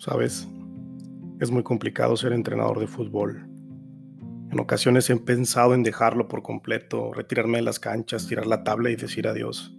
[0.00, 0.48] ¿sabes?
[1.40, 3.46] Es muy complicado ser entrenador de fútbol.
[4.50, 8.90] En ocasiones he pensado en dejarlo por completo, retirarme de las canchas, tirar la tabla
[8.90, 9.76] y decir adiós.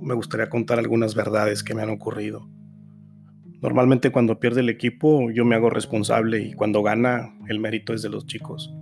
[0.00, 2.46] Me gustaría contar algunas verdades que me han ocurrido.
[3.62, 8.02] Normalmente cuando pierde el equipo yo me hago responsable y cuando gana el mérito es
[8.02, 8.74] de los chicos.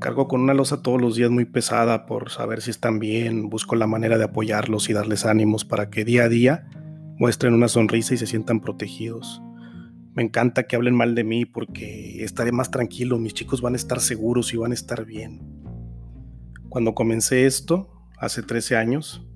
[0.00, 3.74] Cargo con una losa todos los días muy pesada por saber si están bien, busco
[3.76, 6.68] la manera de apoyarlos y darles ánimos para que día a día
[7.16, 9.40] muestren una sonrisa y se sientan protegidos.
[10.14, 13.76] Me encanta que hablen mal de mí porque estaré más tranquilo, mis chicos van a
[13.76, 15.40] estar seguros y van a estar bien.
[16.68, 19.26] Cuando comencé esto, hace 13 años,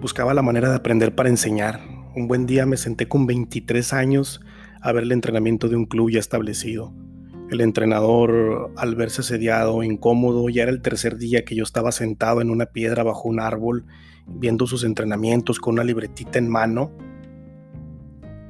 [0.00, 1.80] buscaba la manera de aprender para enseñar.
[2.16, 4.40] Un buen día me senté con 23 años
[4.80, 6.92] a ver el entrenamiento de un club ya establecido.
[7.50, 12.40] El entrenador, al verse asediado, incómodo, ya era el tercer día que yo estaba sentado
[12.40, 13.86] en una piedra bajo un árbol,
[14.26, 16.92] viendo sus entrenamientos con una libretita en mano.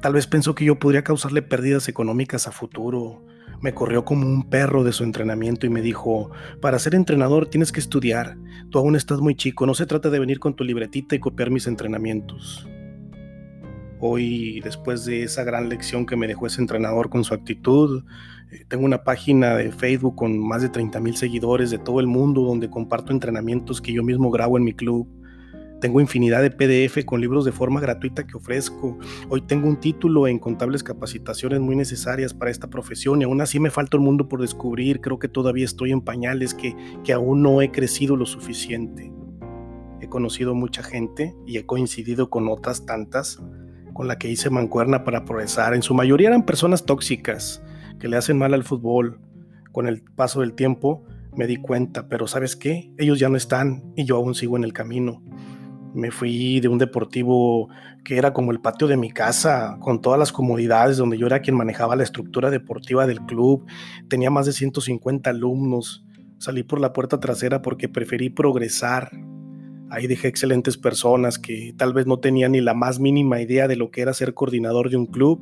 [0.01, 3.23] Tal vez pensó que yo podría causarle pérdidas económicas a futuro.
[3.61, 7.71] Me corrió como un perro de su entrenamiento y me dijo, para ser entrenador tienes
[7.71, 8.35] que estudiar.
[8.71, 11.51] Tú aún estás muy chico, no se trata de venir con tu libretita y copiar
[11.51, 12.67] mis entrenamientos.
[13.99, 18.03] Hoy, después de esa gran lección que me dejó ese entrenador con su actitud,
[18.51, 22.07] eh, tengo una página de Facebook con más de 30 mil seguidores de todo el
[22.07, 25.07] mundo donde comparto entrenamientos que yo mismo grabo en mi club.
[25.81, 28.99] Tengo infinidad de PDF con libros de forma gratuita que ofrezco.
[29.29, 33.59] Hoy tengo un título en contables capacitaciones muy necesarias para esta profesión y aún así
[33.59, 35.01] me falta el mundo por descubrir.
[35.01, 39.11] Creo que todavía estoy en pañales, que, que aún no he crecido lo suficiente.
[40.01, 43.41] He conocido mucha gente y he coincidido con otras tantas
[43.93, 45.73] con la que hice mancuerna para progresar.
[45.73, 47.63] En su mayoría eran personas tóxicas
[47.99, 49.19] que le hacen mal al fútbol.
[49.71, 52.93] Con el paso del tiempo me di cuenta, pero ¿sabes qué?
[52.99, 55.23] Ellos ya no están y yo aún sigo en el camino.
[55.93, 57.69] Me fui de un deportivo
[58.03, 61.41] que era como el patio de mi casa, con todas las comodidades, donde yo era
[61.41, 63.65] quien manejaba la estructura deportiva del club.
[64.07, 66.05] Tenía más de 150 alumnos.
[66.37, 69.11] Salí por la puerta trasera porque preferí progresar,
[69.91, 73.75] Ahí dejé excelentes personas que tal vez no tenían ni la más mínima idea de
[73.75, 75.41] lo que era ser coordinador de un club.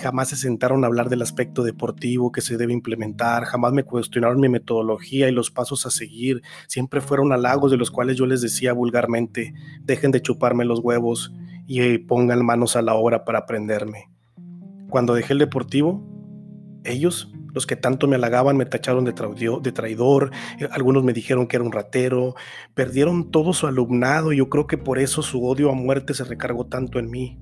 [0.00, 3.44] Jamás se sentaron a hablar del aspecto deportivo que se debe implementar.
[3.44, 6.40] Jamás me cuestionaron mi metodología y los pasos a seguir.
[6.66, 9.52] Siempre fueron halagos de los cuales yo les decía vulgarmente,
[9.82, 11.34] dejen de chuparme los huevos
[11.66, 14.08] y pongan manos a la obra para aprenderme.
[14.88, 16.02] Cuando dejé el deportivo,
[16.84, 19.12] ellos los que tanto me halagaban me tacharon de,
[19.72, 22.34] traidor, eh, algunos me dijeron que era un ratero,
[22.74, 26.24] perdieron todo su alumnado y yo creo que por eso su odio a muerte se
[26.24, 27.38] recargó tanto en mí.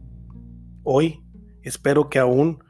[0.84, 1.24] Hoy
[1.62, 2.62] espero que aún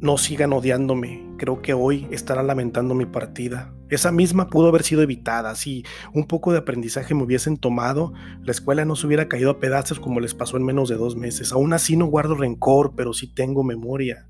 [0.00, 3.72] no sigan odiándome, creo que hoy estarán lamentando mi partida.
[3.88, 8.12] Esa misma pudo haber sido evitada, si un poco de aprendizaje me hubiesen tomado,
[8.42, 11.16] la escuela no se hubiera caído a pedazos como les pasó en menos de dos
[11.16, 11.52] meses.
[11.52, 14.28] Aún así no guardo rencor, pero sí tengo memoria.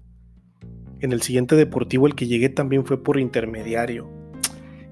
[1.04, 4.10] En el siguiente deportivo el que llegué también fue por intermediario.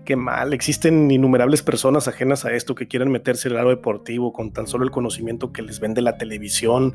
[0.05, 4.31] Qué mal, existen innumerables personas ajenas a esto que quieren meterse en el lado deportivo
[4.31, 6.95] con tan solo el conocimiento que les vende la televisión.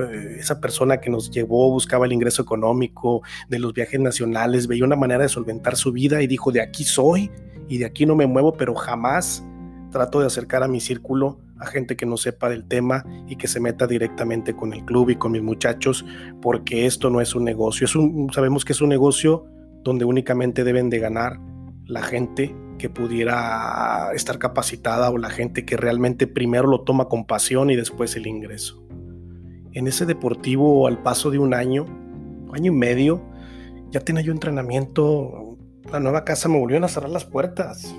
[0.00, 4.84] Eh, esa persona que nos llevó buscaba el ingreso económico de los viajes nacionales, veía
[4.84, 7.30] una manera de solventar su vida y dijo, de aquí soy
[7.68, 9.44] y de aquí no me muevo, pero jamás
[9.92, 13.48] trato de acercar a mi círculo a gente que no sepa del tema y que
[13.48, 16.04] se meta directamente con el club y con mis muchachos,
[16.42, 17.86] porque esto no es un negocio.
[18.32, 19.46] Sabemos que es un negocio
[19.82, 21.38] donde únicamente deben de ganar
[21.84, 27.24] la gente que pudiera estar capacitada o la gente que realmente primero lo toma con
[27.24, 28.86] pasión y después el ingreso.
[29.72, 31.86] En ese deportivo, al paso de un año,
[32.52, 33.22] año y medio,
[33.90, 35.56] ya tenía yo entrenamiento.
[35.90, 37.94] La nueva casa me volvieron a cerrar las puertas.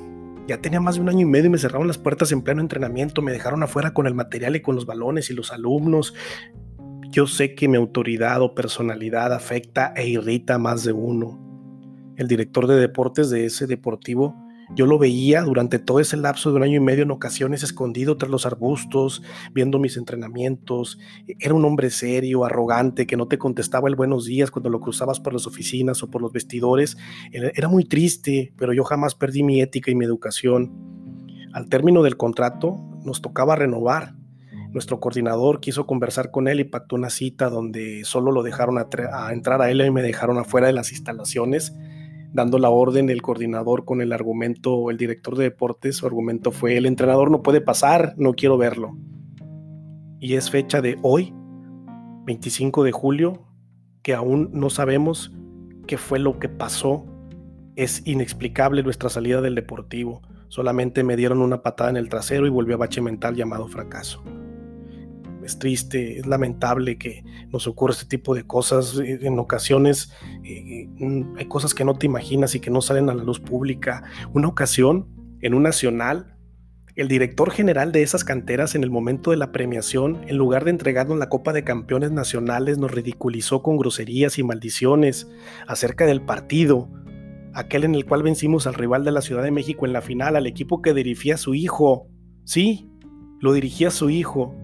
[0.47, 2.61] Ya tenía más de un año y medio y me cerraron las puertas en pleno
[2.61, 6.13] entrenamiento, me dejaron afuera con el material y con los balones y los alumnos.
[7.09, 11.43] Yo sé que mi autoridad o personalidad afecta e irrita a más de uno.
[12.15, 16.57] El director de deportes de ese deportivo yo lo veía durante todo ese lapso de
[16.57, 19.23] un año y medio en ocasiones escondido tras los arbustos,
[19.53, 20.99] viendo mis entrenamientos.
[21.39, 25.19] Era un hombre serio, arrogante, que no te contestaba el buenos días cuando lo cruzabas
[25.19, 26.97] por las oficinas o por los vestidores.
[27.31, 30.73] Era muy triste, pero yo jamás perdí mi ética y mi educación.
[31.53, 34.15] Al término del contrato nos tocaba renovar.
[34.71, 38.87] Nuestro coordinador quiso conversar con él y pactó una cita donde solo lo dejaron a,
[39.13, 41.73] a entrar a él y me dejaron afuera de las instalaciones
[42.33, 46.77] dando la orden el coordinador con el argumento, el director de deportes, su argumento fue,
[46.77, 48.97] el entrenador no puede pasar, no quiero verlo.
[50.19, 51.33] Y es fecha de hoy,
[52.25, 53.47] 25 de julio,
[54.01, 55.31] que aún no sabemos
[55.85, 57.05] qué fue lo que pasó.
[57.75, 60.21] Es inexplicable nuestra salida del deportivo.
[60.47, 64.23] Solamente me dieron una patada en el trasero y volvió a bache mental llamado fracaso.
[65.47, 68.99] Es triste, es lamentable que nos ocurra este tipo de cosas.
[68.99, 70.11] Eh, en ocasiones
[70.43, 70.87] eh,
[71.37, 74.03] hay cosas que no te imaginas y que no salen a la luz pública.
[74.33, 75.07] Una ocasión,
[75.41, 76.37] en un nacional,
[76.95, 80.71] el director general de esas canteras en el momento de la premiación, en lugar de
[80.71, 85.27] entregarnos la Copa de Campeones Nacionales, nos ridiculizó con groserías y maldiciones
[85.67, 86.89] acerca del partido,
[87.53, 90.35] aquel en el cual vencimos al rival de la Ciudad de México en la final,
[90.35, 92.07] al equipo que dirigía su hijo.
[92.45, 92.89] Sí,
[93.39, 94.55] lo dirigía su hijo.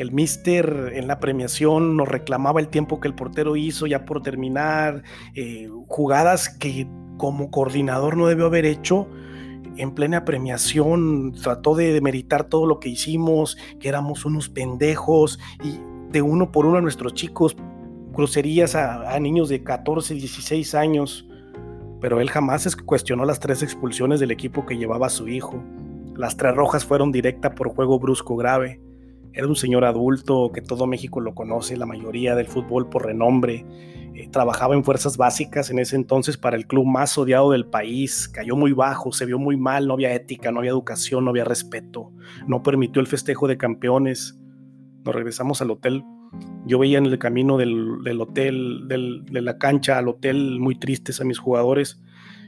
[0.00, 4.22] El mister en la premiación nos reclamaba el tiempo que el portero hizo ya por
[4.22, 5.02] terminar,
[5.34, 6.88] eh, jugadas que
[7.18, 9.06] como coordinador no debió haber hecho
[9.76, 15.78] en plena premiación trató de demeritar todo lo que hicimos, que éramos unos pendejos y
[16.10, 17.56] de uno por uno a nuestros chicos,
[18.12, 21.26] groserías a, niños de 14, 16 años.
[22.00, 25.62] Pero él jamás cuestionó las tres expulsiones del equipo que llevaba a su hijo.
[26.16, 28.80] Las tres rojas fueron directa por juego brusco grave.
[29.32, 33.64] Era un señor adulto que todo México lo conoce, la mayoría del fútbol por renombre.
[34.14, 38.28] Eh, trabajaba en fuerzas básicas en ese entonces para el club más odiado del país.
[38.28, 41.44] Cayó muy bajo, se vio muy mal, no había ética, no había educación, no había
[41.44, 42.12] respeto.
[42.46, 44.38] No permitió el festejo de campeones.
[45.04, 46.04] Nos regresamos al hotel.
[46.66, 51.24] Yo veía en el camino del, hotel, de la cancha al hotel, muy tristes a
[51.24, 52.02] mis jugadores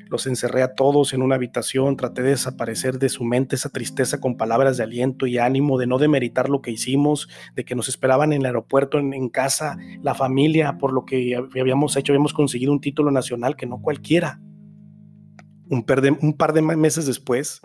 [0.08, 4.20] los encerré a todos en una habitación, traté de desaparecer de su mente esa tristeza
[4.20, 7.88] con palabras de aliento y ánimo, de no demeritar lo que hicimos, de que nos
[7.88, 12.72] esperaban en el aeropuerto, en, casa, la familia, por lo que habíamos hecho, habíamos conseguido
[12.72, 14.40] un título nacional que no cualquiera.
[15.68, 15.84] Un,
[16.20, 17.60] un par de meses después,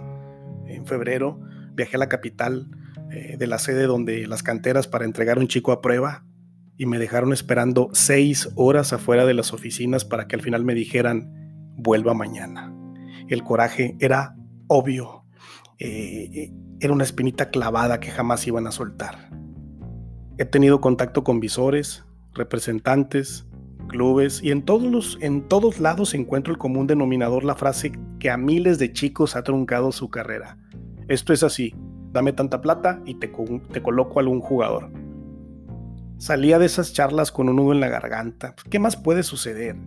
[0.68, 1.40] en febrero,
[1.74, 2.70] viajé a la capital
[3.12, 6.26] eh, de la sede donde las canteras para entregar un chico a prueba
[6.78, 10.76] y me dejaron esperando seis horas afuera de las oficinas para que al final me
[10.76, 11.47] dijeran,
[11.78, 12.74] vuelva mañana.
[13.30, 14.36] El coraje era
[14.68, 15.24] obvio,
[15.80, 19.30] eh, era una espinita clavada que jamás iban a soltar.
[20.38, 22.04] He tenido contacto con visores,
[22.34, 23.48] representantes,
[23.88, 28.30] clubes y en todos, los, en todos lados encuentro el común denominador la frase que
[28.30, 30.58] a miles de chicos ha truncado su carrera.
[31.08, 31.74] Esto es así,
[32.12, 33.32] dame tanta plata y te,
[33.72, 34.92] te coloco algún jugador.
[36.18, 38.56] Salía de esas charlas con un nudo en la garganta.
[38.70, 39.78] ¿Qué más puede suceder?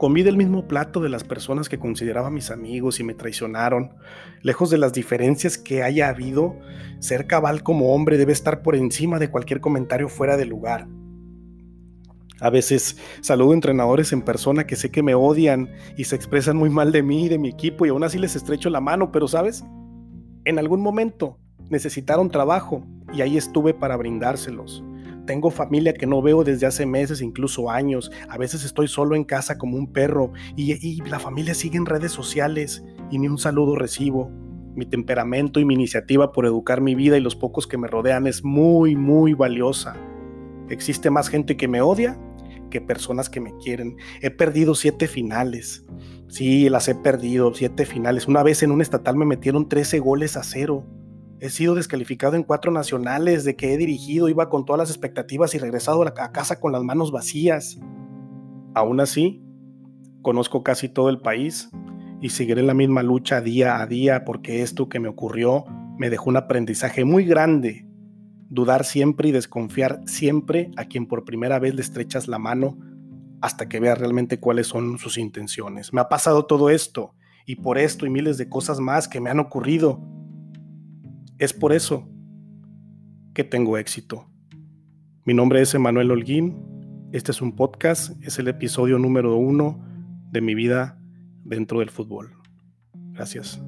[0.00, 3.96] Comí del mismo plato de las personas que consideraba mis amigos y me traicionaron.
[4.40, 6.56] Lejos de las diferencias que haya habido,
[7.00, 10.88] ser cabal como hombre debe estar por encima de cualquier comentario fuera de lugar.
[12.40, 15.68] A veces saludo entrenadores en persona que sé que me odian
[15.98, 18.36] y se expresan muy mal de mí y de mi equipo y aún así les
[18.36, 19.66] estrecho la mano, pero sabes,
[20.46, 21.36] en algún momento
[21.68, 24.82] necesitaron trabajo y ahí estuve para brindárselos.
[25.30, 28.10] Tengo familia que no veo desde hace meses, incluso años.
[28.28, 32.10] A veces estoy solo en casa como un perro y, la familia sigue en redes
[32.10, 32.82] sociales
[33.12, 34.28] y ni un saludo recibo.
[34.74, 38.26] Mi temperamento y mi iniciativa por educar mi vida y los pocos que me rodean
[38.26, 39.94] es muy, muy valiosa.
[40.68, 42.18] Existe más gente que me odia
[42.68, 43.98] que personas que me quieren.
[44.22, 45.86] He perdido siete finales.
[46.26, 48.26] Sí, las he perdido, siete finales.
[48.26, 50.84] Una vez en un estatal me metieron 13 goles a cero.
[51.40, 55.54] He sido descalificado en cuatro nacionales de que he dirigido, iba con todas las expectativas
[55.54, 57.78] y regresado a casa con las manos vacías.
[58.74, 59.42] Aún así,
[60.20, 61.70] conozco casi todo el país
[62.20, 65.64] y seguiré la misma lucha día a día porque esto que me ocurrió
[65.96, 67.86] me dejó un aprendizaje muy grande.
[68.50, 72.76] Dudar siempre y desconfiar siempre a quien por primera vez le estrechas la mano
[73.40, 75.94] hasta que vea realmente cuáles son sus intenciones.
[75.94, 77.14] Me ha pasado todo esto
[77.46, 80.19] y por esto y miles de cosas más que me han ocurrido
[81.40, 82.06] es por eso
[83.34, 84.30] que tengo éxito.
[85.24, 87.08] Mi nombre es Emanuel Holguín.
[87.12, 89.82] Este es un podcast, es el episodio número uno
[90.30, 91.00] de mi vida
[91.42, 92.30] dentro del fútbol.
[93.12, 93.60] Gracias.